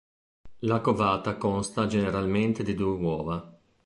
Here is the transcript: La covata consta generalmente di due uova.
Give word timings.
La 0.61 0.79
covata 0.81 1.35
consta 1.37 1.85
generalmente 1.85 2.63
di 2.63 2.73
due 2.73 2.95
uova. 2.97 3.57